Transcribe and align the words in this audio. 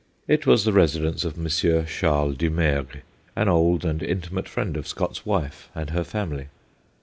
It 0.27 0.47
was 0.47 0.65
the 0.65 0.73
residence 0.73 1.23
of 1.25 1.37
Monsieur 1.37 1.85
Charles 1.85 2.35
Dumergue, 2.35 3.03
an 3.35 3.47
old 3.47 3.85
and 3.85 4.01
intimate 4.01 4.49
friend 4.49 4.75
of 4.75 4.87
Scott's 4.87 5.27
wife 5.27 5.69
and 5.75 5.89
h< 5.91 5.95
ler 5.95 5.99
M. 5.99 6.05
DUMERGUE 6.05 6.09
195 6.09 6.11
family. 6.11 6.47